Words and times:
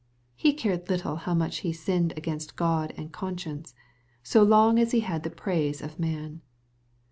He 0.35 0.53
cared 0.53 0.89
little 0.89 1.15
how 1.15 1.35
much 1.35 1.57
he 1.57 1.71
sinned 1.71 2.11
against 2.17 2.55
Qod 2.55 2.91
and 2.97 3.11
conscience, 3.11 3.75
so 4.23 4.41
long 4.41 4.79
as 4.79 4.93
he 4.93 5.01
had 5.01 5.21
the 5.21 5.29
praise 5.29 5.79
of 5.79 5.99
man. 5.99 6.41